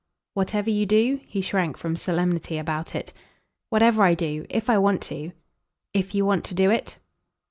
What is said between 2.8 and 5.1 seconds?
it. "Whatever I do. If I want